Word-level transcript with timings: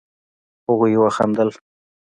هغوئ 0.67 0.93
وخندل. 0.99 1.49